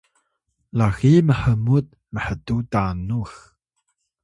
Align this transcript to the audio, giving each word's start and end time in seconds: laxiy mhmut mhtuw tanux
laxiy 0.77 1.19
mhmut 1.29 1.87
mhtuw 2.15 2.61
tanux 2.71 3.31